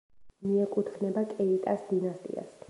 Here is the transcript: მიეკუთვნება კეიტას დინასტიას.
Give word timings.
მიეკუთვნება 0.45 1.25
კეიტას 1.35 1.85
დინასტიას. 1.93 2.59